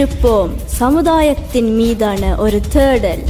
[0.00, 3.24] வைத்திருப்போம் சமுதாயத்தின் மீதான ஒரு தேடல்.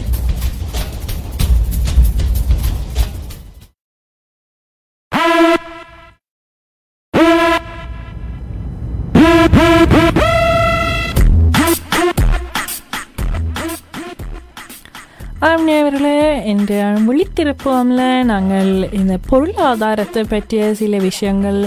[15.40, 16.72] ஆம் நேயர்களே இந்த
[17.06, 21.60] விழித்திருப்போம்ல நாங்கள் இந்த பொருளாதாரத்தை பற்றிய சில விஷயங்கள்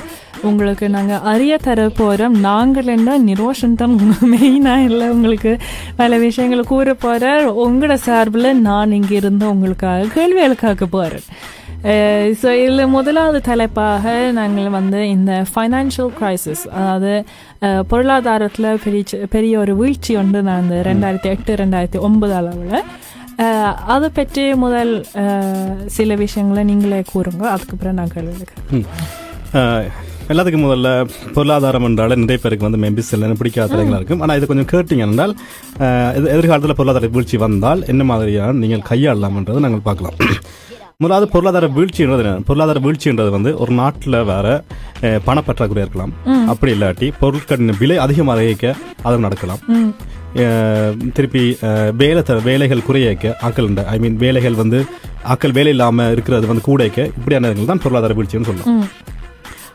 [0.43, 3.93] உங்களுக்கு நாங்கள் அறிய தர போகிறோம் நாங்கள் என்ன நிரோஷன் தான்
[4.33, 5.51] மெயினாக இல்லை உங்களுக்கு
[5.97, 11.27] பல விஷயங்களை கூற போகிறார் உங்களோட சார்பில் நான் இங்கே இருந்து உங்களுக்காக கேள்விகள் கேட்க போகிறேன்
[12.39, 14.03] ஸோ இதில் முதலாவது தலைப்பாக
[14.37, 17.11] நாங்கள் வந்து இந்த ஃபைனான்ஷியல் கிரைசிஸ் அதாவது
[17.89, 19.03] பொருளாதாரத்தில் பெரிய
[19.33, 22.77] பெரிய ஒரு வீழ்ச்சி ஒன்று நான் இந்த ரெண்டாயிரத்தி எட்டு ரெண்டாயிரத்தி ஒன்பது அளவில்.
[23.93, 24.91] அதை பற்றி முதல்
[25.95, 27.43] சில விஷயங்களை நீங்களே கூறுங்க.
[27.53, 28.13] அதுக்கப்புறம் நான்.
[29.59, 29.87] ஆஹ்,
[30.33, 30.89] எல்லாத்துக்கும் முதல்ல
[31.35, 34.21] பொருளாதாரம் என்றால நிறைய பேருக்கு வந்து மேபி சில பிடிக்காத தலைங்களா இருக்கும்.
[34.23, 35.33] ஆனால் இது கொஞ்சம் கேட்டீங்க என்றால்
[36.29, 40.17] எதிர்காலத்தில் பொருளாதார வீழ்ச்சி வந்தால் என்ன மாதிரியான நீங்கள் கையாளலாம்ன்றதை நாங்கள் பார்க்கலாம்.
[41.03, 42.41] முதலாவது பொருளாதார வீழ்ச்சின்றது என்ன?
[42.47, 44.47] பொருளாதார வீழ்ச்சின்றது வந்து ஒரு நாட்டில் வேற
[45.25, 46.13] பணப்பற்றாக்குறை இருக்கலாம்.
[46.51, 48.67] அப்படி இல்லாட்டி பொருட்களின் விலை அதிகமாக இயக்க
[49.03, 49.61] அது நடக்கலாம்.
[51.17, 54.79] திருப்பி அஹ், வேலை த வேலைகள் குறையக்க ஆக்கள் ஐ மீன் வேலைகள் வந்து
[55.33, 58.79] ஆக்கள் வேலை இல்லாமல் இருக்கிறது வந்து கூட இயக்க இப்படியான தான் பொருளாதார வீழ்ச்சின்னு சொல்லலாம்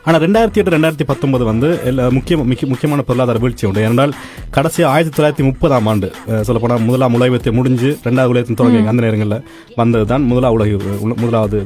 [0.03, 3.81] ஆனால் ரெண்டாயிரத்தி எட்டு ரெண்டாயிரத்தி பத்தொன்பது வந்து எல்லா முக்கிய முக்கிய முக்கியமான பொருளாதார வீழ்ச்சி உண்டு.
[3.81, 4.13] ஏனென்றால்
[4.49, 6.07] கடைசி ஆயிரத்தி தொள்ளாயிரத்தி முப்பதாம் ஆண்டு
[6.41, 9.43] சொல்லப்போனால் முதலாம் உலகத்தை முடிஞ்சு ரெண்டாவது உலகத்தின் தொடங்கி அந்த நேரங்களில்
[9.75, 10.69] வந்தது தான் முதலாம் உலக
[11.05, 11.57] உல- முதலாவது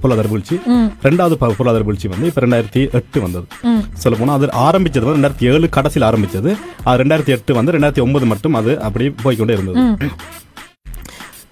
[0.00, 0.56] பொருளாதார வீழ்ச்சி.
[1.02, 3.46] ரெண்டாவது பொருளாதார வீழ்ச்சி வந்து இப்போ ரெண்டாயிரத்தி எட்டு வந்தது.
[3.94, 6.52] சொல்லப்போனால் அது ஆரம்பிச்சது வந்து ரெண்டாயிரத்தி ஏழு கடைசியில் ஆரம்பிச்சது.
[6.84, 9.78] அது ரெண்டாயிரத்தி எட்டு வந்து ரெண்டாயிரத்தி ஒன்பது மட்டும் அது அப்படி போய்க்கொண்டே இருந்தது.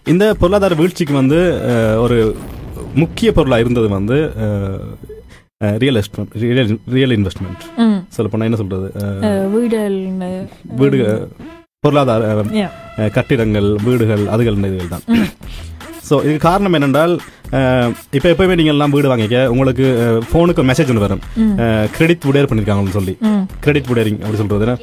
[0.04, 1.38] இந்த பொருளாதார வீழ்ச்சிக்கு வந்து
[2.00, 2.18] ஒரு
[2.94, 4.18] முக்கிய பொருளாக இருந்தது வந்து
[5.82, 7.62] real investment real real investment
[8.16, 8.58] சொல்ல போனால் என்ன
[9.54, 9.96] வீடல்
[10.80, 10.98] வீடு
[11.84, 12.42] பொருளாதார
[13.16, 15.06] கட்டிடங்கள் வீடுகள் அதுகள் இதுகள் தான்.
[16.08, 17.14] ஸோ இதுக்கு காரணம் என்னென்றால்
[18.16, 19.86] இப்போ எப்பவுமே நீங்கள் எல்லாம் வீடு வாங்கிக்க உங்களுக்கு
[20.30, 21.22] ஃபோனுக்கு மெசேஜ் ஒன்று வரும்.
[21.96, 23.14] கிரெடிட் உடேர் பண்ணியிருக்காங்கன்னு சொல்லி.
[23.64, 24.76] கிரெடிட் உடேரிங் அப்படி சொல்றது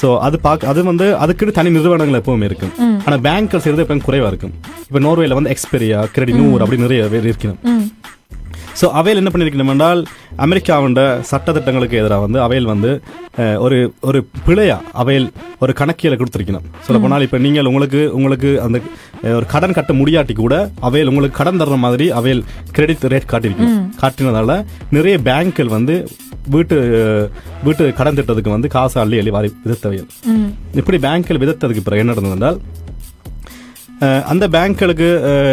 [0.00, 2.74] ஸோ அது பார்க்க அது வந்து அதுக்குன்னு தனி நிறுவனங்கள் எப்பவுமே இருக்கும்.
[3.06, 4.54] ஆனால் பேங்க்கள் செய்யறது எப்பவும் குறைவா இருக்கும்.
[4.88, 7.60] இப்போ நோர்வேல வந்து எக்ஸ்பெரியா கிரெடிட் நூறு அப்படி நிறைய பேர் இருக்கணும்
[8.80, 10.00] ஸோ அவையில் என்ன பண்ணியிருக்கணும் என்றால்
[10.38, 10.96] அமெரிக்காவின்
[11.30, 12.90] சட்டத்திட்டங்களுக்கு எதிராக வந்து அவையில் வந்து
[13.58, 15.28] ஒரு ஒரு பிழையா அவையில்
[15.58, 18.78] ஒரு கணக்கியலை கொடுத்திருக்கணும் சொல்ல போனால் இப்போ நீங்கள் உங்களுக்கு உங்களுக்கு அந்த
[19.32, 24.54] ஒரு கடன் கட்ட முடியாட்டி கூட அவையில் உங்களுக்கு கடன் தர்ற மாதிரி அவையில் கிரெடிட் ரேட் காட்டியிருக்கணும் காட்டினதால
[24.90, 25.96] நிறைய பேங்க்கள் வந்து
[26.48, 26.76] வீட்டு
[27.62, 30.10] வீட்டு கடன் திட்டத்துக்கு வந்து காசு அள்ளி அள்ளி வாரி விதத்தவையல்
[30.74, 32.60] இப்படி பேங்க்கள் விதத்ததுக்கு பிறகு என்ன நடந்தது என்றால்
[34.26, 35.06] அந்த பேங்க்களுக்கு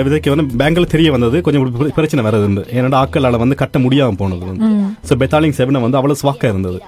[0.04, 4.46] விதைக்கு வந்து பேங்க்ல தெரிய வந்தது கொஞ்சம் பிர- பிரச்சனை வருது ஏன்னா ஆக்களால வந்து கட்ட முடியாம போனது
[4.46, 4.68] வந்து
[5.08, 6.80] ஸோ பெத்தாலிங் செவனை வந்து அவ்வளவு ஸ்வாக்கா இருந்தது.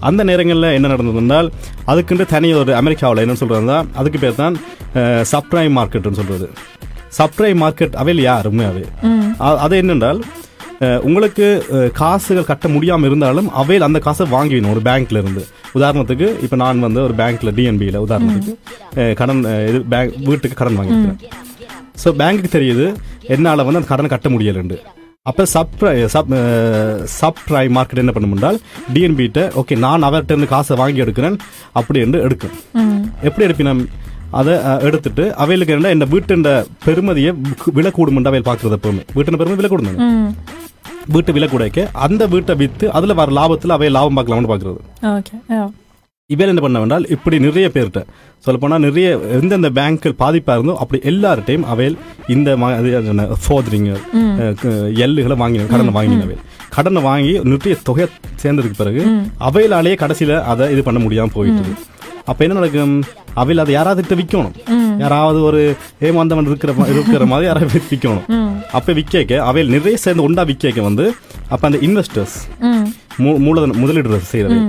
[0.00, 1.48] அந்த நேரங்களில் என்ன நடந்தது என்றால்
[1.84, 4.56] அதுக்குன்னு தனி ஒரு அமெரிக்காவில் என்ன சொல்றதுன்னா அதுக்கு பேர் தான்
[5.32, 6.48] சப்ரைம் மார்க்கெட்னு சொல்றது.
[7.18, 8.48] சப்ரைம் மார்க்கெட் அவையில் யார்?
[8.48, 8.84] உண்மையாவே.
[9.58, 10.20] அது என்னென்றால்
[10.80, 11.46] உங்களுக்கு
[12.00, 15.42] காசுகள் கட்ட முடியாம இருந்தாலும் அவையில் அந்த காசை வாங்கிடணும் ஒரு பேங்க்ல இருந்து
[15.78, 18.52] உதாரணத்துக்கு இப்ப நான் வந்து ஒரு பேங்க்ல டிஎன்பியில் உதாரணத்துக்கு
[19.20, 21.20] கடன் இது பேங்க் வீட்டுக்கு கடன் வாங்கியிருக்கிறேன்.
[22.02, 22.86] ஸோ பேங்க்குக்கு தெரியுது
[23.34, 24.78] என்னால் வந்து அந்த கடனை கட்ட முடியலண்டு
[25.26, 25.72] அப்போ sub
[26.14, 26.32] sub
[27.18, 28.58] sub prime market என்ன பண்ணுமென்றால்
[28.94, 31.38] டிஎன்பிட்ட ஓகே நான் அவர்கிட்ட இருந்து காசை வாங்கி எடுக்கிறேன்
[31.72, 32.54] அப்படி என்று எடுக்கும்.
[33.28, 33.80] எப்படி எடுப்பினம்
[34.32, 36.50] அதை எடுத்துட்டு அவைகளுக்கு என்ன இந்த வீட்டுன்ற
[36.86, 39.02] பெருமதியை கு- விலை கூடும் அவையில் பார்க்கறது எப்பவுமே.
[39.14, 40.34] வீட்டின் பெருமை விலை கூடும்
[41.06, 44.80] வீட்டு விலை கூடக்க அந்த வீட்டை வித்து அதுல வர லாபத்துல அவைய லாபம் பார்க்கலாம்னு பாக்குறது
[46.30, 48.00] இவர் என்ன பண்ண வேண்டால் இப்படி நிறைய பேர்கிட்ட
[48.44, 51.96] சொல்ல போனா நிறைய எந்தெந்த பேங்க்கள் பாதிப்பா இருந்தோ அப்படி எல்லார்ட்டையும் அவையில்
[52.28, 52.56] இந்த
[53.44, 53.92] ஃபோதரிங்க
[55.04, 56.36] எல்லுகளை வாங்கின கடனை வாங்கினவை
[56.70, 58.06] கடனை வாங்கி நிறைய தொகை
[58.42, 59.02] சேர்ந்ததுக்கு பிறகு
[59.40, 61.74] அவையிலாலேயே கடைசியில அதை இது பண்ண முடியாம போயிட்டு
[62.30, 62.94] அப்ப என்ன நடக்கும்?
[63.40, 64.54] அவையில் அதை யாராவது விற்கணும்
[65.02, 65.60] யாராவது ஒரு
[66.08, 68.24] ஏமாந்தவன் இருக்கிற இருக்கிற மாதிரி யாராவது விற்கணும்
[68.78, 71.06] அப்ப விற்க அவையில் நிறைய சேர்ந்து உண்டா விற்க வந்து
[71.54, 72.36] அப்ப அந்த இன்வெஸ்டர்ஸ்
[73.46, 74.60] மூலதன முதலீடு செய்யறது.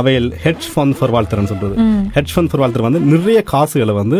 [0.00, 1.74] அவையில் ஹெட்ஜ் ஃபண்ட் ஃபார் வாழ்த்தர்னு சொல்றது.
[2.14, 4.18] ஹெட்ஜ் ஃபண்ட் ஃபார் வாழ்த்தர் வந்து நிறைய காசுகளை வந்து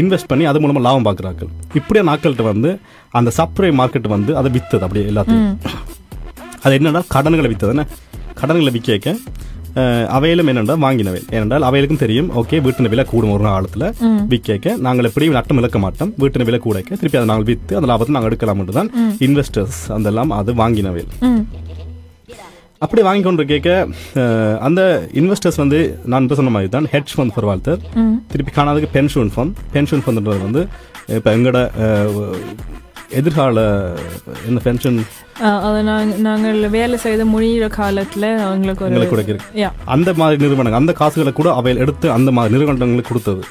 [0.00, 1.42] இன்வெஸ்ட் பண்ணி அது மூலமா லாபம் பாக்குறாங்க
[1.78, 2.70] இப்படியே நாட்கள்கிட்ட வந்து
[3.18, 5.46] அந்த சப்ரை மார்க்கெட் வந்து அதை வித்தது அப்படியே எல்லாத்தையும்.
[6.64, 7.72] அது என்னன்னா கடன்களை வித்தது.
[7.74, 7.86] என்ன?
[8.40, 9.16] கடன்களை விற்க
[10.16, 11.20] அவையிலும் என்னென்றால் வாங்கினவை.
[11.36, 13.86] ஏனென்றால் அவைகளுக்கும் தெரியும் ஓகே வீட்டின விலை கூடும் ஒரு காலத்தில்
[14.32, 16.12] விற்க நாங்கள் எப்படி நட்டம் இழக்க மாட்டோம்.
[16.22, 18.90] வீட்டின விலை கூடைக்க திருப்பி அதை நாங்கள் விற்று அந்த லாபத்தை நாங்கள் எடுக்கலாம் தான்
[19.26, 21.04] இன்வெஸ்டர்ஸ் அதெல்லாம் அது வாங்கினவை.
[22.84, 23.68] அப்படி வாங்கி கொண்டு கேட்க
[24.66, 24.80] அந்த
[25.20, 25.78] இன்வெஸ்டர்ஸ் வந்து
[26.12, 27.80] நான் இப்போ சொன்ன மாதிரி தான் ஹெட்ஜ் ஃபண்ட் ஃபார் வாழ்த்தர்
[28.32, 30.62] திருப்பி காணாதுக்கு பென்ஷன் ஃபண்ட் பென்ஷன் ஃபண்ட்ன்றது வந்து
[31.18, 31.60] இப்போ எங்களோட
[33.10, 33.60] எதிர்கால
[34.46, 35.04] என்ன பென்ஷன்
[35.40, 39.38] அது நாங்க- நாங்கள் வேலை செய்த முடிகிற காலத்துல அவங்களுக்கு ஒரு
[39.84, 43.44] அந்த மாதிரி நிறுவனங்கள் அந்த காசுகளை கூட அவையில் எடுத்து அந்த மாதிரி நிறுவனங்களுக்கு கொடுத்தது.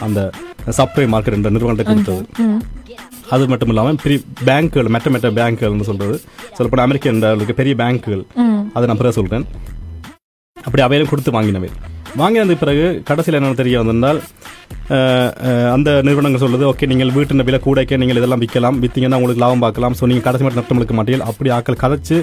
[0.00, 0.30] அந்த
[0.68, 2.26] சப்ளை மார்க்கெட் என்ற நிறுவனத்தை கொடுத்தது.
[3.30, 6.20] அது மட்டும் இல்லாமல் பெரிய பேங்க்குகள் மெட்ட மெட்ட பேங்க்குகள்னு சொல்றது.
[6.52, 8.26] சொல்லப்போனால் அளவுக்கு பெரிய பேங்க்குகள்
[8.74, 9.46] அதை நான் பிறகு சொல்றேன்.
[10.64, 11.68] அப்படி அவையிலும் கொடுத்து வாங்கினவை.
[12.16, 14.22] வாங்கினது பிறகு கடைசியில் என்ன தெரிய வந்திருந்தால்
[15.74, 18.76] அந்த நிறுவனங்கள் சொல்லுது ஓகே நீங்கள் வீட்டின் விலை கூடைக்க நீங்கள் இதெல்லாம் விற்கலாம்.
[18.82, 19.94] வித்தீங்கன்னா உங்களுக்கு லாபம் பார்க்கலாம்.
[19.98, 22.18] ஸோ நீங்கள் கடைசி மட்டும் நட்டம் எடுக்க மாட்டீங்க அப்படி ஆக்கள் கதைச்சு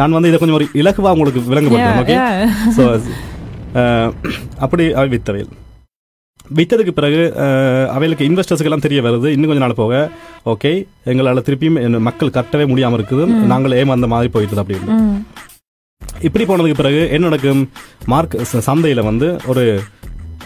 [0.00, 2.18] நான் வந்து இதை கொஞ்சம் ஒரு இலகுவா உங்களுக்கு விளங்கப்படுறேன் ஓகே.
[2.78, 2.84] ஸோ
[4.64, 5.52] அப்படி அவை வித்தவையில்.
[6.58, 7.20] வித்ததுக்கு பிறகு
[7.94, 9.28] அவைகளுக்கு இன்வெஸ்டர்ஸ்க்கு எல்லாம் தெரிய வருது.
[9.36, 9.94] இன்னும் கொஞ்ச நாள் போக
[10.52, 10.72] ஓகே
[11.12, 11.78] எங்களால் திருப்பியும்
[12.08, 13.24] மக்கள் கட்டவே முடியாமல் இருக்குது.
[13.52, 14.96] நாங்கள் ஏமாந்த மாதிரி போயிட்டு அப்படின்னு.
[16.28, 17.62] இப்படி போனதுக்கு பிறகு என்ன நடக்கும்?
[18.12, 18.36] மார்க்
[18.68, 19.64] சந்தையில வந்து ஒரு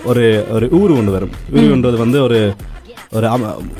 [0.05, 1.31] ஒரு ஒரு ஊரு ஒன்று வரும்.
[1.53, 2.41] ஊருன்றது வந்து ஒரு
[3.13, 3.27] ஒரு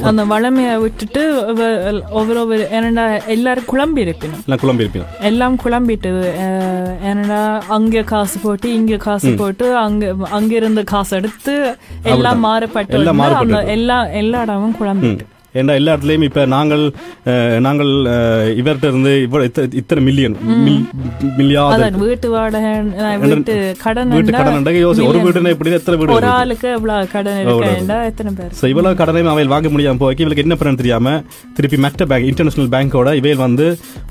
[0.03, 2.41] அந்த வளமையை விட்டுட்டு ஒவ்வொரு- ஒவ்வொரு
[2.73, 4.41] ஏன்னா எல்லாரும் குழம்பி இருப்பினும்.
[4.45, 10.55] எல்லாம் குழம்பி இருப்பீங்க எல்லாம் குழம்பிட்டது அஹ், ஏன்னா அங்க காசு போட்டு இங்க காசு போட்டு அங்க அங்க
[10.55, 11.55] இருந்த காசு எடுத்து
[12.05, 12.97] எல்லாம் மாறுபட்டு
[13.51, 13.69] எல்லாம்.
[13.69, 15.27] எல்லா எல்லா இடமும் குழம்பிட்டு.
[15.55, 16.83] ஏன்னா எல்லா இடத்துலயும் இப்ப நாங்கள்
[17.67, 17.91] நாங்கள்
[18.61, 19.13] இவர்கிட்ட இருந்து
[19.81, 20.37] இத்தனை மில்லியன்
[21.39, 22.73] மில்லியாவது வீட்டு வாடகை
[23.25, 26.29] வீட்டு கடன் வீட்டு கடன் யோசி ஒரு வீடுனா இப்படி எத்தனை வீடு ஒரு?
[26.37, 27.39] ஆளுக்கு எவ்வளவு கடன்
[28.11, 28.53] எத்தனை பேர்?
[28.61, 31.15] ஸோ இவ்வளவு கடனையும் அவையில் வாங்க முடியாம போய் இவளுக்கு என்ன பண்ணு தெரியாம
[31.57, 33.67] திருப்பி மெட்ட பேங்க் இன்டர்நேஷனல் பேங்கோட இவையில் வந்து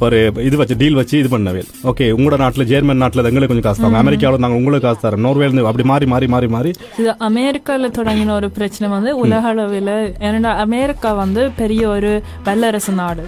[0.06, 3.84] ஒரு இது வச்சு டீல் வச்சு இது பண்ணவேல் ஓகே உங்களோட நாட்டுல ஜெர்மன் நாட்டுல எங்களுக்கு கொஞ்சம் காசு
[3.84, 5.24] தாங்க அமெரிக்காவில் நாங்கள் உங்களுக்கு காசு தரோம்.
[5.26, 6.72] நோர்வேல இருந்து அப்படி மாறி மாறி மாறி மாறி.
[7.02, 9.94] இது அமெரிக்கால தொடங்கின ஒரு பிரச்சனை வந்து உலக அளவில்
[10.28, 11.28] ஏன்னா அமெரிக்கா வந்து
[11.60, 12.12] பெரிய ஒரு
[12.48, 13.24] வல்லரசு நாடு.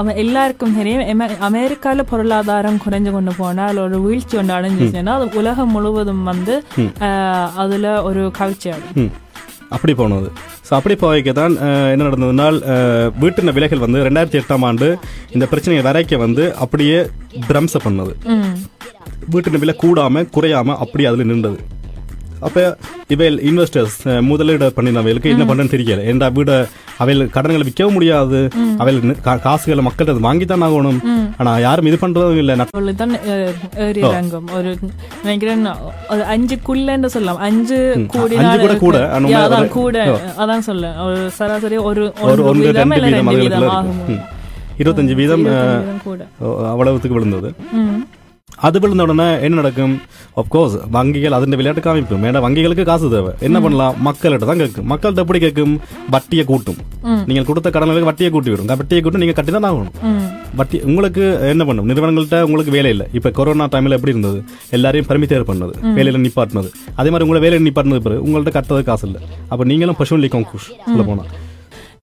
[0.00, 1.24] அவன் எல்லாருக்கும் தெரியும்.
[1.48, 6.56] அமெரிக்கால பொருளாதாரம் குறைஞ்சு கொண்டு போனால் ஒரு வீழ்ச்சி ஒன்று அடைஞ்சிச்சுன்னா அது உலகம் முழுவதும் வந்து
[7.64, 8.70] அதுல ஒரு கவிழ்ச்சி.
[9.76, 10.28] அப்படி போனது.
[10.68, 11.54] ஸோ அப்படி போய்க்க தான்
[11.92, 12.56] என்ன நடந்ததுனால்
[13.22, 14.88] வீட்டின விலைகள் வந்து ரெண்டாயிரத்தி எட்டாம் ஆண்டு
[15.34, 16.98] இந்த பிரச்சனையை வரைக்க வந்து அப்படியே
[17.48, 18.12] பிரம்ச பண்ணது.
[19.34, 21.60] வீட்டின விலை கூடாம குறையாம அப்படி அதுல நின்றது.
[22.46, 22.58] அப்ப
[23.14, 23.96] இவையில் இன்வெஸ்டர்ஸ்
[24.28, 26.04] முதலீடு பண்ணினவைகளுக்கு என்ன பண்ணன்னு தெரியல.
[26.10, 26.52] ஏன்டா வீட
[27.02, 28.38] அவையில் கடன்களை விற்கவும் முடியாது.
[28.82, 29.00] அவையில்
[29.46, 31.00] காசுகளை மக்கள்கிட்ட வாங்கி தான் ஆகணும்.
[31.40, 32.56] ஆனா யாரும் இது பண்றதும் இல்லை.
[33.02, 33.14] தான்
[34.10, 34.70] இறங்கும் ஒரு
[35.24, 35.66] நினைக்கிறேன்
[36.12, 37.42] ஒரு அஞ்சுக்குள்ளன்னு சொல்லலாம்.
[37.48, 37.78] அஞ்சு
[38.14, 38.98] கூடினால் அஞ்சு கூட கூட,
[39.44, 40.06] அதான் கூட.
[40.44, 43.00] அதான் சொல்ல ஒரு சராசரி ஒரு ஒரு ஒன்று ரெண்டு
[43.40, 43.90] வீதம்.
[44.82, 45.44] இருபத்தஞ்சு வீதம்
[46.08, 46.20] கூட.
[46.72, 47.50] அவ்வளவுத்துக்கு விழுந்தது.
[48.66, 49.94] அது விழுந்த உடனே என்ன நடக்கும்?
[50.54, 53.32] கோர்ஸ் வங்கிகள் அதன் விளையாட்டு காமிக்கும் ஏன்னா வங்கிகளுக்கு காசு தேவை.
[53.46, 53.94] என்ன பண்ணலாம்?
[54.06, 54.86] மக்கள்கிட்ட தான் கேட்கும்.
[54.92, 55.74] மக்கள்கிட்ட எப்படி கேட்கும்?
[56.14, 56.78] வட்டியை கூட்டும்.
[57.28, 58.70] நீங்கள் கொடுத்த கடன்களுக்கு வட்டியை கூட்டி விடும்.
[58.80, 59.94] வட்டியை கூட்டும் நீங்க கட்டி தான் ஆகணும்.
[60.60, 61.88] வட்டி உங்களுக்கு என்ன பண்ணும்?
[61.90, 63.06] நிறுவனங்கள்ட்ட உங்களுக்கு வேலை இல்லை.
[63.18, 64.40] இப்ப கொரோனா டைம்ல எப்படி இருந்தது?
[64.78, 65.74] எல்லாரையும் பர்மிட்டேர் பண்ணது.
[65.98, 66.70] வேலையில நிப்பாட்டினது.
[67.00, 69.22] அதே மாதிரி உங்களை வேலையில நிப்பாட்டினது பிறகு உங்கள்ட்ட கட்டுறது காசு இல்லை.
[69.52, 71.24] அப்ப நீங்களும் பசுவலி கங்குஷ் சொல்ல போனா.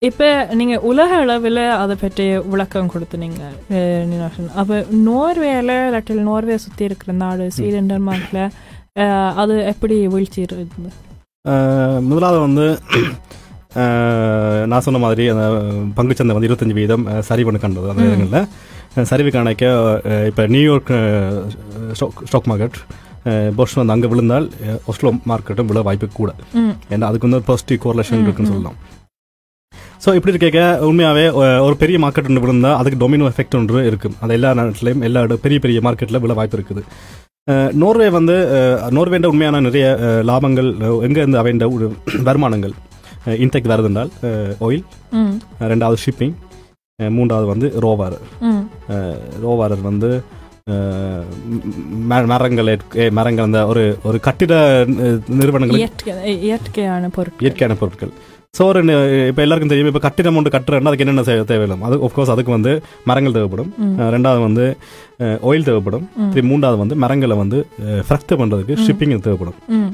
[0.02, 0.24] இப்ப
[0.54, 3.42] நீங்க உலக அளவில் அதை பற்றி விளக்கம் கொடுத்துனீங்க
[4.56, 4.74] அப்ப
[5.08, 8.42] நோர்வேல இல்லாட்டில் நோர்வே சுத்தி இருக்கிற நாடு ஸ்வீடன் டென்மார்க்ல
[9.02, 10.92] அஹ், அது எப்படி வீழ்ச்சி இருந்தது
[12.08, 12.66] முதலாவது வந்து
[14.66, 15.44] நான் சொன்ன மாதிரி அந்த
[15.98, 17.90] பங்குச்சந்தை வந்து இருபத்தஞ்சு வீதம் சரிவுன்னு கண்டது.
[17.92, 18.48] அந்த இடங்களில்
[19.10, 19.66] சரிவு காணிக்க
[20.30, 20.94] இப்போ நியூயார்க்
[22.26, 22.78] ஸ்டாக் மார்க்கெட்
[23.58, 24.48] பொர்ஷ் வந்து அங்கே விழுந்தால்
[24.92, 26.32] ஒஸ்லோ மார்க்கெட்டும் விழ வாய்ப்பு கூட.
[26.92, 28.78] ஏன்னா அதுக்கு வந்து பாசிட்டிவ் கோரிலேஷன் இருக்குன்னு சொல்லலாம்.
[30.04, 31.26] ஸோ இப்படி இருக்க உண்மையாகவே
[31.68, 35.60] ஒரு பெரிய மார்க்கெட் ஒன்று விழுந்தா அதுக்கு டொமினோ எஃபெக்ட் ஒன்று இருக்கும் அது எல்லா நாட்டிலையும் எல்லா பெரிய
[35.66, 36.84] பெரிய மார்க்கெட்டில் விழ வாய்ப்பு இருக்குது.
[37.82, 38.36] நோர்வே வந்து
[38.98, 39.86] நோர்வேண்ட உண்மையான நிறைய
[40.30, 40.70] லாபங்கள்
[41.08, 41.86] எங்க இருந்து அவைண்ட ஒரு
[42.28, 42.74] வருமானங்கள்
[43.44, 44.12] இன்டெக்ட் வருதுன்றால்
[44.68, 44.86] ஆயில்
[45.74, 46.36] ரெண்டாவது ஷிப்பிங்
[47.18, 48.18] மூன்றாவது வந்து ரோவார்.
[49.46, 50.10] ரோவாரர் வந்து
[52.12, 52.70] மரங்கள்
[53.18, 54.54] மரங்கள் அந்த ஒரு ஒரு கட்டிட
[55.82, 56.14] இயற்கை
[56.48, 57.46] இயற்கையான பொருட்கள்.
[57.46, 58.12] இயற்கையான பொருட்கள்.
[58.58, 58.80] ஸோ ஒரு
[59.30, 59.90] இப்போ எல்லாருக்கும் தெரியும்.
[59.92, 62.72] இப்போ கட்டிடம் ஒன்று கட்டுறேன்னா அதுக்கு என்னென்ன செ- தேவையில்லை அது ஆஃப்கோர்ஸ் அதுக்கு வந்து
[63.06, 63.70] மரங்கள் தேவைப்படும்.
[64.16, 64.66] ரெண்டாவது வந்து
[65.50, 66.06] ஆயில் தேவைப்படும்.
[66.52, 67.60] மூன்றாவது வந்து மரங்களை வந்து
[68.08, 69.58] ஃப்ரக்ட் பண்ணுறதுக்கு ஷிப்பிங் தேவைப்படும்.
[69.78, 69.90] ம்.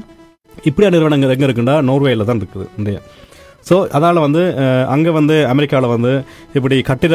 [0.64, 3.00] இப்படியா நிறுவனங்கள் எங்கே இருக்குன்னா நோர்வேயில் தான் இருக்குது இந்தியா.
[3.68, 4.42] ஸோ அதனால் வந்து
[4.88, 6.12] அங்கே வந்து அமெரிக்காவில் வந்து
[6.54, 7.14] இப்படி கட்டிட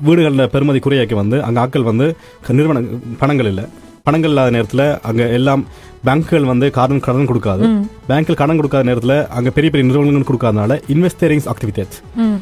[0.00, 2.06] வீடுகளில் பெருமதி குறையாக்கி வந்து அங்கே ஆட்கள் வந்து
[2.50, 2.80] நிறுவன
[3.18, 3.64] பணங்கள் இல்லை.
[4.06, 5.62] பணங்கள் இல்லாத நேரத்தில் அங்கே எல்லாம்
[6.04, 7.88] பேங்க்குகள் வந்து கடன் கடன் கொடுக்காது.
[8.08, 12.34] பேங்க்கில் கடன் கொடுக்காத நேரத்தில் அங்கே பெரிய பெரிய நிறுவனங்கள் கொடுக்காதனால இன்வெஸ்டரிங்ஸ் ஆக்டிவிட்டேஸ் ம்.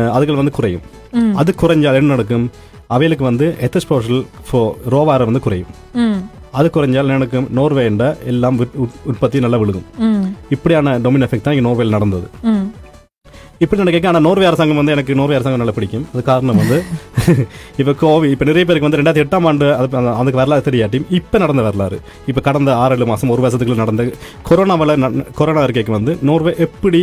[0.00, 0.80] அதுகள் வந்து குறையும்.
[1.34, 2.50] அது குறைஞ்சால் என்ன நடக்கும்?
[2.86, 5.68] அவைகளுக்கு வந்து எத்தஸ்போஷல் ஃபோ ரோவாரம் வந்து குறையும்.
[6.52, 9.82] அது குறைஞ்சால் எனக்கு நோர்வேண்ட எல்லாம் உற்- உற்- உற்பத்தி நல்லா விழுகும்.
[10.48, 12.28] இப்படியான டொமின் எஃபெக்ட் தான் இங்கே நோர்வேல நடந்தது.
[13.64, 16.04] இப்படி நடக்க ஆனால் நோர்வே அரசாங்கம் வந்து எனக்கு நோர்வே அரசாங்கம் நல்லா பிடிக்கும்.
[16.12, 16.76] அது காரணம் வந்து
[17.80, 19.88] இப்போ கோவி இப்போ நிறைய பேருக்கு வந்து ரெண்டாயிரத்தி எட்டாம் ஆண்டு அது
[20.20, 21.98] அதுக்கு வரலாறு தெரியாட்டியும் இப்போ நடந்த வரலாறு.
[22.32, 24.04] இப்போ கடந்த ஆறு ஏழு மாதம் ஒரு வருஷத்துக்குள்ள நடந்த
[24.50, 24.94] கொரோனாவில்
[25.40, 27.00] கொரோனா இருக்கைக்கு வந்து நோர்வே எப்படி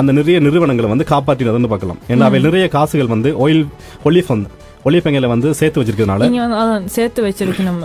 [0.00, 2.02] அந்த நிறைய நிறுவனங்களை வந்து காப்பாற்றினதுன்னு பார்க்கலாம்.
[2.12, 3.64] ஏன்னா அவை நிறைய காசுகள் வந்து ஆயில்
[4.10, 4.50] ஒலிஃப் வந்து
[4.84, 6.24] ஒலிஃபெங்கையில் வந்து சேர்த்து வச்சிருக்கிறதுனால?
[6.26, 7.78] நீங்க வந்து அதான் சேர்த்து வச்சிருக்கணும்.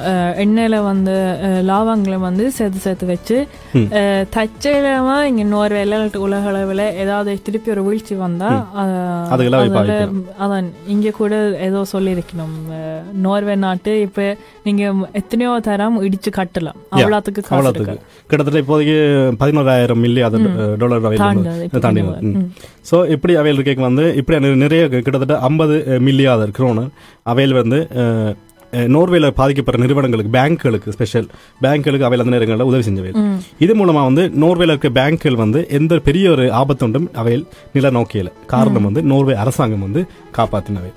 [0.43, 1.13] எண்ணெயில வந்து
[1.69, 3.37] லாவங்களை வந்து சேர்த்து சேர்த்து வச்சு
[3.73, 3.87] ம்.
[3.97, 10.21] அஹ், தற்செயலமா இங்க நோர்வேல உலக அளவுல ஏதாவது திருப்பி ஒரு வீழ்ச்சி வந்தா அஹ், அதுக்கெல்லாம் அதுல, வாய்ப்பு.
[10.43, 11.33] அதான் இங்க கூட
[11.67, 12.55] ஏதோ சொல்லியிருக்கணும்.
[12.75, 12.87] அஹ்,
[13.19, 14.27] நோர்வே நாட்டு இப்ப
[14.63, 16.79] நீங்க எத்தனையோ தரம் இடிச்சு கட்டலாம்.
[16.95, 17.95] அவ்வளோத்துக்கு அவ்வளோத்துக்கு.
[18.29, 18.97] கிட்டத்தட்ட இப்போதைக்கு
[19.39, 20.37] பதினோராயிரம் மில்லி அது
[20.77, 22.33] டாலர் தாண்டது இப்ப தாண்டி இந்த மாதிரி.
[22.35, 22.49] ம்.
[22.89, 26.53] ஸோ இப்படி அவையில் இருக்க வந்து இப்படி நிறைய கிட்டத்தட்ட ஐம்பது மில்லியாதர்
[26.89, 27.79] குரோனர் அவையில் வந்து
[28.95, 31.27] நோர்வேல பாதிக்கப்படுற நிறுவனங்களுக்கு பேங்க்குகளுக்கு ஸ்பெஷல்
[31.63, 33.11] பேங்க்குகளுக்கு அவையில் அந்த நேரங்களில் உதவி செஞ்சவை.
[33.59, 38.87] இது மூலமா வந்து நோர்வேல இருக்க பேங்க்குகள் வந்து எந்த பெரிய ஒரு ஆபத்துண்டும் அவையில் நில நோக்கியல காரணம்
[38.89, 40.03] வந்து நோர்வே அரசாங்கம் வந்து
[40.37, 40.91] காப்பாத்தினவை.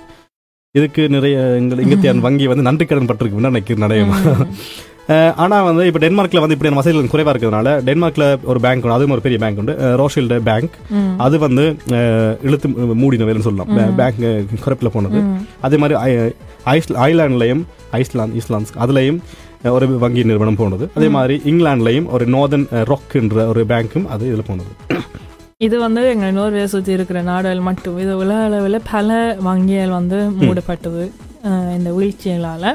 [0.74, 4.14] இதுக்கு நிறைய எங்கள் இங்கத்தியான் வங்கி வந்து நன்றி கடன் பட்டிருக்கு நினைக்கிறேன் நடையும்?
[5.08, 8.92] அஹ் ஆனா வந்து இப்போ டென்மார்க்ல வந்து இப்படி வசதிகள் குறைவா இருக்கிறதுனால டென்மார்க்ல ஒரு பேங்க் உண்டு.
[8.92, 9.72] அதுவும் ஒரு பெரிய பேங்க் உண்டு.
[9.72, 10.70] Rothschild bank.
[11.18, 11.76] அது வந்து
[12.42, 13.76] இழுத்து மூடினவைன்னு சொல்லலாம்.
[13.96, 15.18] பேங்க் குறைப்பில் போனது.
[15.60, 16.34] அதே மாதிரி ஐ-
[16.66, 19.18] ஐஸ்ல- ஐலாண்ட்லயும் ஐஸ்லாந்து இஸ்லாந்து அதுலயும்
[19.64, 20.90] ஒரு வங்கி நிறுவனம் போனது.
[20.94, 24.68] அதே மாதிரி இங்கிலாந்துலயும் ஒரு நார்தன் ராக்ன்ற ஒரு பேங்க்கும் அது இதுல போனது.
[25.56, 27.98] இது வந்து எங்க நோர்வே சுற்றி இருக்கிற நாடுகள் மட்டும்.
[27.98, 31.10] இது உலக அளவில் பல வங்கிகள் வந்து மூடப்பட்டது
[31.44, 32.74] இந்த வீழ்ச்சிகளால.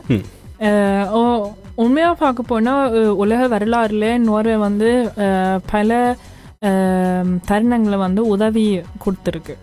[1.77, 1.79] ம்.
[1.79, 4.89] அஹ், ஓ- உண்மையா பார்க்க போனா அஹ், உலக வரலாறுல நோர்வே வந்து
[5.65, 5.91] பல
[7.47, 8.63] தருணங்களை வந்து உதவி
[9.03, 9.53] கொடுத்துருக்கு.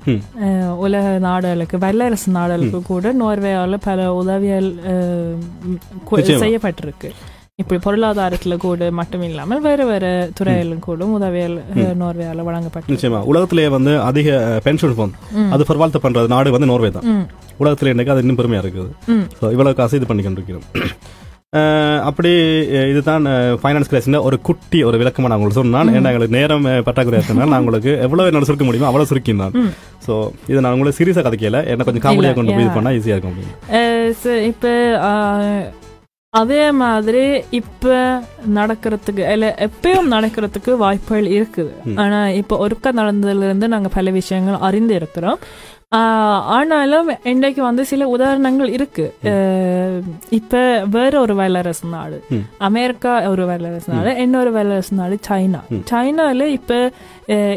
[0.76, 4.68] உலக நாடுகளுக்கு வல்லரசு நாடுகளுக்கு கூட நோர்வேயால பல உதவிகள்.
[6.38, 7.10] செய்யப்பட்டிருக்கு.
[7.56, 10.04] இப்படி பொருளாதாரத்துல கூட மட்டும் இல்லாமல் வேற வேற
[10.34, 11.04] துறைகளிலும் கூட
[11.74, 12.96] அஹ், நோர்வேயால வழங்கப்பட்டிருக்கு.
[12.96, 13.20] நிச்சயமா.
[13.22, 14.30] உலகத்திலேயே வந்து அதிக
[14.64, 15.18] பென்ஷன் ஃபண்ட்
[15.50, 17.28] அது பர்வால்த்த பண்ற நாடு வந்து நோர்வே தான்.
[17.60, 18.90] உலகத்துல இன்னைக்கு அது இன்னும் பெருமையா இருக்குது.
[19.50, 20.92] இவ்வளவு காசு இது பண்ணி கொண்டிருக்கிறோம் அஹ்
[22.02, 22.30] அப்படி
[22.90, 23.26] இதுதான்
[23.62, 25.88] ஃபைனான்ஸ் கிளாஸ்ல ஒரு குட்டி ஒரு விளக்கமா நான் உங்களுக்கு சொன்னான்.
[25.88, 29.50] ஏன்னா எங்களுக்கு நேரம் பற்றாக்குறை இருக்கனால நான் உங்களுக்கு எவ்வளவு என்ன சுருக்க முடியுமோ அவ்வளவு சுருக்கி நான்.
[29.52, 29.72] ம்.
[30.06, 31.66] ஸோ இது நான் உங்களுக்கு சீரியஸா கதைக்கல.
[31.66, 32.74] என்ன கொஞ்சம் காமெடியா இல்ல, கொண்டு போய் இது yeah.
[32.74, 33.38] பண்ணா ஈஸியா இருக்கும்.
[34.24, 35.72] ச- இப்ப
[36.36, 37.90] அதே மாதிரி இப்ப
[38.54, 41.98] நடக்கிறதுக்கு இல்ல எப்பயும் நடக்கிறதுக்கு வாய்ப்புகள் இருக்குது.
[41.98, 45.38] ஆனா இப்ப ஒருக்க நடந்ததுல இருந்து நாங்க பல விஷயங்கள் அறிந்து இருக்கிறோம்.
[46.56, 49.06] ஆனாலும் இன்றைக்கு வந்து சில உதாரணங்கள் இருக்கு.
[50.38, 50.62] இப்ப
[50.96, 52.18] வேற ஒரு வல்லரசு நாடு.
[52.68, 55.60] அமெரிக்கா ஒரு வல்லரசு நாடு இன்னொரு வல்லரசு நாடு சைனா.
[55.92, 56.90] சைனால இப்ப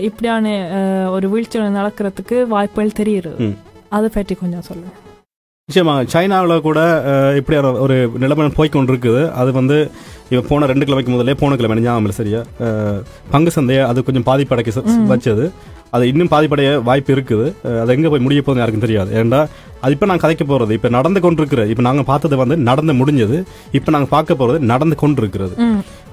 [0.08, 0.56] இப்படியான
[1.16, 3.34] ஒரு வீழ்ச்சி நடக்கிறதுக்கு வாய்ப்புகள் தெரியுது.
[3.98, 4.96] அதை பற்றி கொஞ்சம் சொல்லுங்க.
[5.70, 9.22] நிச்சயமா சைனாவில் கூட அஹ், இப்படியான ஒரு நிலைமை போய் கொண்டிருக்குது.
[9.40, 9.78] அது வந்து
[10.28, 12.42] இப்போ போன ரெண்டு கிழமைக்கு முதல்ல போன கிழமை ஞாபகம் இல்லை சரியா?
[13.34, 14.72] பங்கு சந்தையை அது கொஞ்சம் பாதிப்படைக்க
[15.12, 15.46] வச்சது.
[15.94, 17.48] அது இன்னும் பாதிப்படைய வாய்ப்பு இருக்குது.
[17.82, 19.12] அது எங்கே போய் முடிய போகுதுன்னு யாருக்கும் தெரியாது.
[19.20, 19.42] ஏன்டா
[19.84, 23.38] அது இப்போ நான் கதைக்க போகிறது இப்போ நடந்து கொண்டிருக்கிற இப்போ நாங்கள் பார்த்தது வந்து நடந்து முடிஞ்சது.
[23.74, 25.54] இப்போ நாங்கள் பார்க்க போகிறது நடந்து கொண்டிருக்கிறது.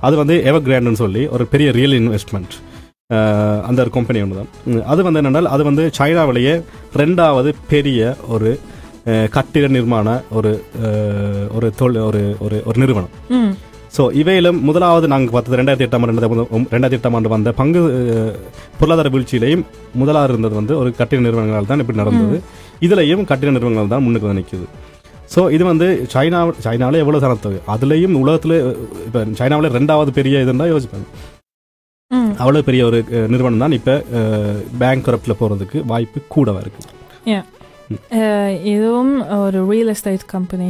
[0.02, 2.54] அது வந்து எவர் கிராண்ட்னு சொல்லி ஒரு பெரிய ரியல் இன்வெஸ்ட்மெண்ட்
[3.66, 4.52] அந்த ஒரு கம்பெனி ஒன்று தான்
[4.86, 6.54] அது வந்து என்னென்னால் அது வந்து சைனாவிலேயே
[6.98, 8.00] ரெண்டாவது பெரிய
[8.34, 8.50] ஒரு
[9.34, 10.52] கட்டிட நிர்மாண ஒரு
[11.54, 13.12] ஒரு தொழில் ஒரு ஒரு ஒரு நிறுவனம்
[13.96, 17.80] ஸோ இவையிலும் முதலாவது நாங்கள் பார்த்தது ரெண்டாயிரத்தி எட்டாம் ஆண்டு ரெண்டாயிரத்தி ரெண்டாயிரத்தி எட்டாம் ஆண்டு வந்த பங்கு
[18.80, 22.38] பொருளாதார வீழ்ச்சியிலையும் முதலாக இருந்தது வந்து ஒரு கட்டிட நிறுவனங்களால் தான் இப்படி நடந்தது
[22.82, 24.66] இதுலையும் கட்டிட நிறுவனங்கள் தான் முன்னுக்கு நிற்குது
[25.30, 28.56] ஸோ இது வந்து சைனா சைனாவில் எவ்வளோ சனத்தொகை அதுலேயும் உலகத்தில்
[29.06, 31.06] இப்போ சைனாவில் ரெண்டாவது பெரிய இதுன்னா யோசிப்பாங்க
[32.38, 32.98] அவ்வளோ பெரிய ஒரு
[33.32, 33.94] நிறுவனம் தான் இப்போ
[34.78, 37.42] பேங்க் கரப்டில் போகிறதுக்கு வாய்ப்பு கூடவா இருக்குது
[38.70, 40.68] இதுவும் ஒரு real estate company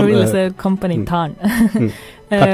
[0.00, 1.32] real estate company தான்.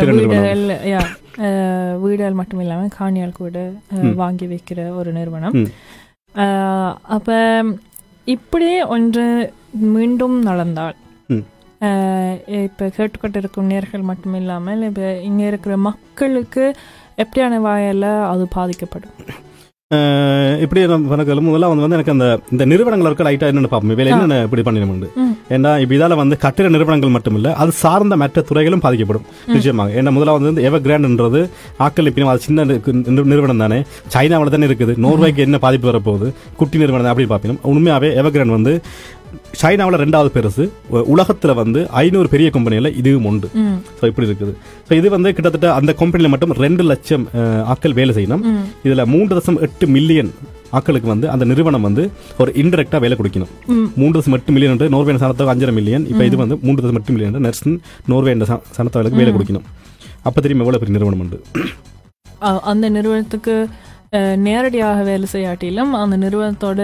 [0.08, 1.02] வீடுகள் யா
[1.44, 3.56] அஹ் வீடுகள் மட்டும் இல்லாமல் காணியால் கூட
[3.90, 4.12] அஹ், ம்.
[4.16, 5.68] வாங்கி வைக்கிற ஒரு நிறுவனம் ம்.
[6.34, 7.30] அஹ், அப்ப
[8.26, 9.24] இப்படி ஒன்று
[9.94, 10.96] மீண்டும் நடந்தால்.
[11.80, 16.64] அஹ், இப்ப கேட்டுக்கொண்டிருக்கும் நேர்கள் மட்டும் இல்லாமல் இப்ப இங்க இருக்கிற மக்களுக்கு
[17.18, 19.16] எப்படியான வாயில அது பாதிக்கப்படும்
[20.60, 23.90] இப்படி கணக்கு முதல்ல வந்து வந்து எனக்கு அந்த இந்த நிறுவனங்கள் இருக்க லைட்டாக என்னென்னு பார்ப்போம்.
[23.90, 25.22] இவையில் என்னென்ன இப்படி பண்ணிடணும் ம்.
[25.48, 29.22] ஏன்னா இப்போ இதால வந்து கட்டிட நிறுவனங்கள் மட்டும் இல்ல அது சார்ந்த மற்ற துறைகளும் பாதிக்கப்படும்.
[29.46, 30.02] நிச்சயமாக.
[30.02, 33.82] ஏன்னா முதல்ல வந்து எவர் கிராண்ட்ன்றது ஆக்கள் இப்போ அது சின்ன நிறு- நிறு- நிறுவனம் தானே.
[34.06, 34.94] சைனாவில் தானே இருக்குது.
[35.02, 36.32] நோர்வேக்கு என்ன பாதிப்பு வரப்போகுது?
[36.56, 37.58] குட்டி நிறுவனம் அப்படி பார்ப்போம்.
[37.64, 38.80] உண்மையாவே எவர் கிராண்ட் வந்து
[39.54, 40.64] சைனாவில் ரெண்டாவது பெருசு.
[41.12, 43.48] உலகத்துல வந்து ஐநூறு பெரிய கம்பெனியில் இதுவும் உண்டு.
[43.98, 44.52] ஸோ இப்படி இருக்குது.
[44.88, 48.42] ஸோ இது வந்து கிட்டத்தட்ட அந்த கம்பெனியில் மட்டும் ரெண்டு லட்சம் அஹ், ஆட்கள் வேலை செய்யணும்.
[48.86, 50.30] இதுல மூன்று தசம் எட்டு மில்லியன்
[50.72, 52.04] ஆட்களுக்கு வந்து அந்த நிறுவனம் வந்து
[52.38, 53.50] ஒரு இன்டெரக்டா வேலை கொடுக்கணும்.
[54.00, 57.14] மூன்று தசம் எட்டு மில்லியன் என்று நோர்வே சனத்தவங்க அஞ்சரை மில்லியன் இப்போ இது வந்து மூன்று தசம் எட்டு
[57.14, 57.76] மில்லியன் நர்சன்
[58.12, 58.34] நோர்வே
[58.76, 59.66] சனத்தவர்களுக்கு வேலை கொடுக்கணும்.
[60.24, 61.38] அப்ப தெரியும் எவ்வளவு பெரிய நிறுவனம் உண்டு?
[62.70, 63.54] அந்த நிறுவனத்துக்கு
[64.44, 66.80] நேரடியாக வேலை செய்யாட்டிலும் அந்த நிறுவனத்தோட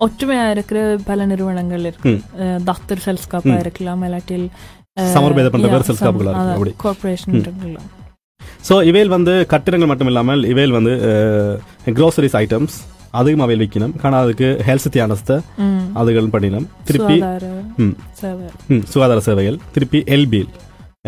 [0.00, 2.12] அஹ், ஒற்றுமையா இருக்கிற பல நிறுவனங்கள் இருக்கு.
[2.66, 4.44] தத்தர் செல்ஸ்காப்பா இருக்கலாம் இல்லாட்டில்
[5.14, 6.72] சமர்பேத பண்ற வேறு செல்ஸ்காப்புகளா இருக்கு, அப்படி.
[6.82, 7.88] கார்பரேஷன் இருக்கலாம்
[8.64, 10.92] ஸோ இவையில் வந்து கட்டிடங்கள் மட்டும் இல்லாமல் இவையில் வந்து
[11.96, 12.76] க்ரோசரிஸ் ஐட்டம்ஸ்
[13.14, 15.32] அதுவும் அவையில் விற்கணும் ஆனால் அதுக்கு ஹெல்த் தியானஸ்த.
[16.00, 16.66] அதுகள் பண்ணினோம்.
[16.88, 17.16] திருப்பி
[18.92, 19.58] சுகாதார சேவைகள்.
[19.74, 20.50] திருப்பி எல்பில்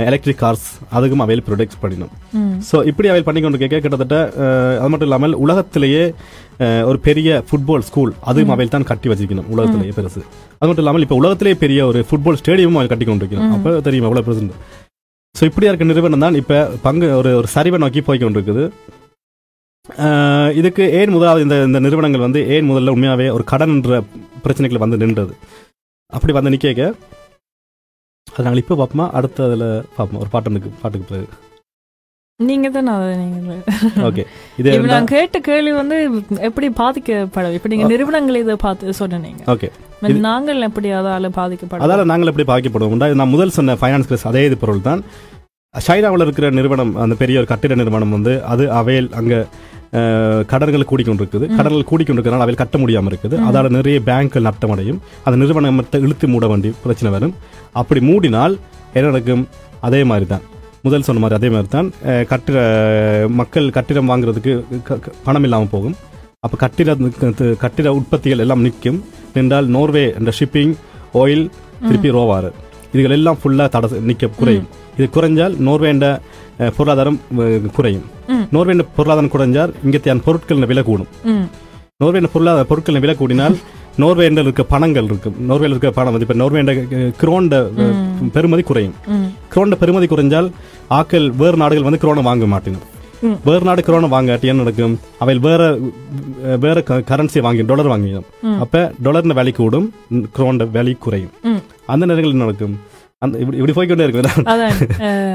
[0.05, 0.67] எலக்ட்ரிக் கார்ஸ்
[0.97, 2.13] அதுக்கும் அவையில் ப்ரொடக்ட்ஸ் பண்ணினோம்.
[2.69, 4.17] ஸோ இப்படி அவையில் பண்ணி கொண்டு கேட்க கிட்டத்தட்ட
[4.79, 6.05] அது மட்டும் இல்லாமல் உலகத்திலேயே
[6.89, 10.21] ஒரு பெரிய ஃபுட்பால் ஸ்கூல் அதுவும் அவையில் தான் கட்டி வச்சிருக்கணும் உலகத்திலேயே பெருசு.
[10.59, 14.23] அது மட்டும் இல்லாமல் இப்போ உலகத்திலேயே பெரிய ஒரு ஃபுட்பால் ஸ்டேடியமும் கட்டி கொண்டு வைக்கணும் அப்போ தெரியும் எவ்வளோ
[14.27, 14.49] பெருசு
[15.35, 18.65] ஸோ இப்படியா இருக்க நிறுவனம் தான் இப்போ பங்கு ஒரு ஒரு சரிவை நோக்கி போய் கொண்டிருக்குது.
[20.61, 24.01] இதுக்கு ஏன் முதலாவது இந்த இந்த நிறுவனங்கள் வந்து ஏன் முதல்ல உண்மையாகவே ஒரு கடன் என்ற
[24.45, 25.33] பிரச்சனைகள் வந்து நின்றது?
[26.13, 26.87] அப்படி வந்து நிற்க
[28.27, 31.29] அது நாங்கள் இப்போ பார்ப்போமா அடுத்த அதில் பார்ப்போம் ஒரு பாட்டுக்கு பாட்டுக்கு பிறகு.
[32.49, 33.55] நீங்க தான் அதை நீங்க
[34.09, 34.23] ஓகே.
[34.61, 35.97] இது நான் கேட்ட கேள்வி வந்து
[36.49, 39.69] எப்படி பாதிக்கப்படும் இப்ப நீங்க நிறுவனங்கள் இதை பார்த்து சொன்னீங்க ஓகே.
[40.29, 43.03] நாங்கள் எப்படி அதால பாதிக்கப்படும் அதால நாங்கள் எப்படி பாதிக்கப்படுவோம்?
[43.21, 45.03] நான் முதல் சொன்ன ஃபைனான்ஸ் கிரஸ் அதே இது பொருள் தான்.
[45.75, 49.35] சைனாவில் இருக்கிற நிறுவனம் அந்த பெரிய ஒரு கட்டிட நிறுவனம் வந்து அது அவையில் அங்க
[50.53, 51.47] கடன்கள் கூடிக்கொண்டிருக்குது.
[51.59, 53.37] கடன்கள் கூடிக்கொண்டிருக்கிறனால அவையில் கட்ட முடியாம இருக்குது.
[53.49, 57.35] அதால நிறைய பேங்க்கள் நட்டமடையும் அந்த நிறுவனத்தை இழுத்து மூட வேண்டிய பிரச்சனை வரும்.
[57.83, 58.57] அப்படி மூடினால்
[58.97, 59.45] என்ன நடக்கும்?
[59.89, 60.47] அதே மாதிரி தான்.
[60.85, 61.89] முதல் சொன்ன மாதிரி அதே மாதிரி தான்
[62.27, 62.59] கட்டிட
[63.33, 64.53] மக்கள் கட்டிடம் வாங்குறதுக்கு
[65.25, 65.97] பணம் இல்லாமல் போகும்.
[66.41, 66.91] அப்போ கட்டிட
[67.59, 68.99] கட்டிட உற்பத்திகள் எல்லாம் நிற்கும்.
[69.35, 70.75] நின்றால் நோர்வே என்ற ஷிப்பிங்
[71.15, 71.45] ஆயில்
[71.87, 72.51] திருப்பி ரோவாறு.
[72.93, 74.69] இதுகள் எல்லாம் ஃபுல்லாக தட நிற்க குறையும்.
[74.97, 76.07] இது குறைஞ்சால் நோர்வேண்ட
[76.61, 77.19] அஹ், பொருளாதாரம்
[77.73, 78.07] குறையும்.
[78.53, 81.11] நோர்வேண்ட பொருளாதாரம் குறைஞ்சால் இங்கத்தையான பொருட்களின் விலை கூடும்.
[82.01, 83.57] நோர்வேண்ட பொருளாதார பொருட்களின் விலை கூடினால்
[84.03, 85.37] நோர்வேண்டில் இருக்க பணங்கள் இருக்கும்.
[85.49, 86.73] நோர்வேல இருக்க பணம் வந்து இப்போ நோர்வேண்ட
[87.23, 87.55] குரோண்ட
[88.37, 88.95] பெருமதி குறையும்.
[89.55, 90.49] குரோண்ட பெருமதி குறைஞ்சால்
[90.99, 92.87] ஆக்கள் வேறு நாடுகள் வந்து குரோனை வாங்க மாட்டினும்.
[93.49, 94.95] வேறு நாடு குரோனை வாங்காட்டி என்ன நடக்கும்?
[95.23, 95.63] அவையில் வேற
[96.65, 98.29] வேற கரன்சி வாங்கி டாலர் வாங்கிடும்
[98.65, 99.89] அப்ப டாலர்ன வேலை கூடும்
[100.37, 101.35] குரோண்ட வேலை குறையும்.
[101.93, 102.77] அந்த நேரங்களில் என்ன நடக்கும்?
[103.23, 104.29] அந்த இப்படி இப்படி போய்க்கொண்டே இருக்கும்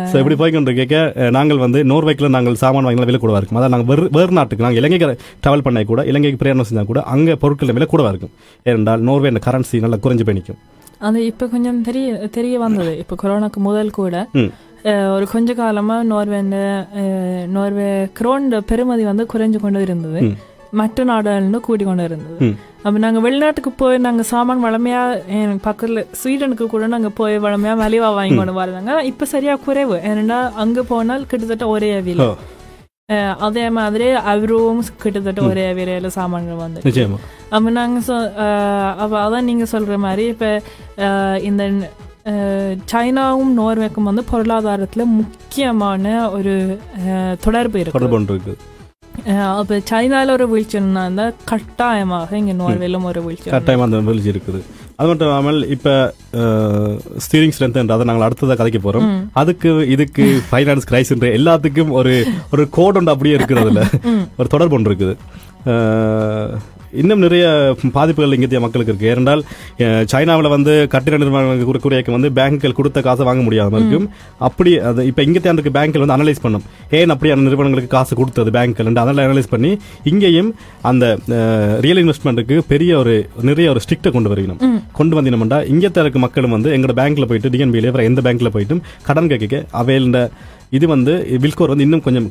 [0.09, 0.95] ஸோ இப்படி போய்க்கொண்டு கேட்க
[1.35, 3.59] நாங்கள் வந்து நோர்வேக்கில் நாங்கள் சாமான் வாங்கினா விலை கூடவா இருக்கும்.
[3.59, 5.07] அதாவது நாங்கள் வேறு வேறு நாட்டுக்கு நாங்கள் இலங்கைக்கு
[5.43, 8.33] ட்ராவல் பண்ண கூட இலங்கைக்கு பிரயாணம் செஞ்சால் கூட அங்கே பொருட்கள் விலை கூடவா இருக்கும்.
[8.65, 10.57] ஏனென்றால் நோர்வே கரன்சி நல்லா குறைஞ்சு போய்
[11.01, 12.91] அது இப்ப கொஞ்சம் தெரிய தெரிய வந்தது.
[13.01, 14.15] இப்ப கொரோனாக்கு முதல் கூட
[15.13, 16.57] ஒரு கொஞ்ச காலமா நோர்வேண்ட
[16.99, 17.87] அஹ், நோர்வே
[18.19, 20.19] குரோண்ட பெருமதி வந்து குறைஞ்சு கொண்டு இருந்தது.
[20.73, 22.37] மற்ற நாடுகள்னு கூடி கொண்டு இருந்தது.
[22.85, 24.99] அப்ப நாங்க வெளிநாட்டுக்கு போய் நாங்க சாமான் வளமையா
[25.37, 29.95] எனக்கு பக்கத்துல ஸ்வீடனுக்கு கூட நாங்க போய் வளமையா மலிவா வாங்கி கொண்டு வராங்க இப்ப சரியா குறைவு.
[30.11, 32.27] ஏன்னா அங்க போனால் கிட்டத்தட்ட ஒரே விலை.
[33.47, 36.79] அதே மாதிரி அவரும் கிட்டத்தட்ட ஒரே விலையில சாமான்கள் வந்து.
[37.55, 38.05] அப்போ நாங்கள்
[38.45, 40.51] அஹ் அப்ப அதான் நீங்கள் சொல்கிற மாதிரி இப்போ
[41.49, 41.63] இந்த
[42.91, 46.05] சைனாவும் நோர்வேக்கும் வந்து பொருளாதாரத்தில் முக்கியமான
[46.37, 46.53] ஒரு
[47.41, 47.97] தொடர்பு இருக்கு.
[47.99, 48.73] தொடர்பு இருக்குது
[49.51, 53.47] அப்போ சைனால ஒரு வீழ்ச்சி இருந்தால் கட்டாயமாக இங்கே நோர்வேலும் ஒரு வீழ்ச்சி.
[53.49, 54.59] கட்டாயமாக அந்த வெளிச்சி இருக்குது
[54.97, 55.93] அது மட்டும் இல்லாமல் இப்போ
[57.17, 62.13] ஸ்டீரிங் ஸ்ட்ரென்த் அதை நாங்கள் அடுத்ததாக கதைக்க போகிறோம் அதுக்கு இதுக்கு ஃபைனான்ஸ் கிரைஸ்ன்ற எல்லாத்துக்கும் ஒரு
[62.51, 63.83] ஒரு கோட் ஒன்று அப்படியே இருக்குது அதில்
[64.37, 65.15] ஒரு தொடர்பு ஒன்று இருக்குது
[67.01, 67.45] இன்னும் நிறைய
[67.97, 69.09] பாதிப்புகள் இங்கத்திய மக்களுக்கு இருக்கு.
[69.13, 69.43] ஏனென்றால்
[70.13, 74.07] சைனாவில் வந்து கட்டிட நிறுவனங்களுக்கு குறைக்க வந்து பேங்குகள் கொடுத்த காசை வாங்க முடியாம இருக்கும்.
[74.49, 76.65] அப்படி அது இப்போ இங்கத்தியான் இருக்க பேங்கில் வந்து அனலைஸ் பண்ணும்.
[76.99, 79.71] ஏன் அப்படி அந்த நிறுவனங்களுக்கு காசு கொடுத்தது பேங்க்கள் அதெல்லாம் அனலைஸ் பண்ணி
[80.11, 80.51] இங்கேயும்
[80.91, 81.05] அந்த
[81.87, 83.15] ரியல் இன்வெஸ்ட்மெண்ட்டுக்கு பெரிய ஒரு
[83.51, 84.59] நிறைய ஒரு ஸ்ட்ரிக்ட்டை கொண்டு வருகிறோம்.
[84.99, 89.63] கொண்டு வந்தீங்கன்னா இங்கத்த இருக்க மக்களும் வந்து எங்களோட பேங்க்ல போயிட்டு டிஎன்பியில எந்த பேங்க்ல போயிட்டும் கடன் கேட்க
[89.81, 90.19] அவையில
[90.71, 92.27] இது வந்து வில்கோர் வந்து இன்னும் கொஞ்சம்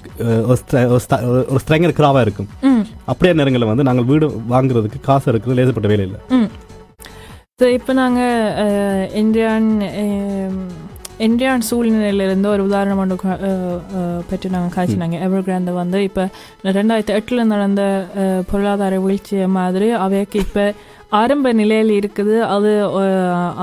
[0.47, 1.21] ஒரு ஸ்ட்ர- ஒரு ஸ்ட-
[1.53, 2.49] ஒரு ஸ்ட்ரெங்கர் கிராவா இருக்கும்.
[3.05, 6.21] அப்படியே நேரங்களில் வந்து நாங்கள் வீடு வாங்குறதுக்கு காசு இருக்கிறது லேசப்பட்ட வேலை இல்லை.
[7.61, 9.69] ஸோ இப்போ நாங்கள் இந்தியான்
[11.19, 13.17] இந்தியான் சூழ்நிலையிலேருந்து ஒரு உதாரணம் ஒன்று
[14.31, 16.23] பற்றி நாங்கள் காய்ச்சினாங்க எவர் கிராந்த வந்து இப்போ
[16.79, 17.83] ரெண்டாயிரத்தி எட்டில் நடந்த
[18.51, 20.65] பொருளாதார வீழ்ச்சி மாதிரி அவைக்கு இப்போ
[21.19, 22.37] ஆரம்ப நிலையில் இருக்குது.
[22.55, 22.71] அது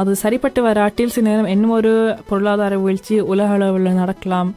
[0.02, 1.94] அது சரிப்பட்டு வராட்டில் சில நேரம் இன்னும் ஒரு
[2.30, 4.52] பொருளாதார வீழ்ச்சி உலக அளவில் நடக்கலாம்.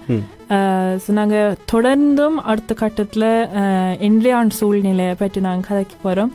[1.19, 3.31] நாங்கள் தொடர்ந்தும் அடுத்த கட்டத்தில்
[4.09, 6.33] இந்தியான் சூழ்நிலையை பற்றி நாங்கள் கதைக்க போகிறோம்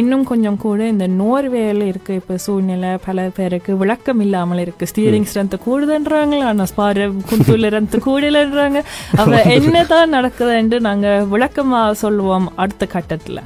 [0.00, 4.86] இன்னும் கொஞ்சம் கூட இந்த நோர்வேல இருக்க இப்ப சூழ்நிலை பல பேருக்கு விளக்கம் இல்லாமல் இருக்கு.
[4.92, 8.80] ஸ்டீரிங் ஸ்ட்ரென்த் கூடுதுன்றாங்க ஆனா ஸ்பார குந்துலரந்து கூடலன்றாங்க.
[9.22, 13.40] அவ என்னதான் நடக்குதுன்னு நாங்க விளக்கமா சொல்லுவோம் அடுத்த கட்டத்துல.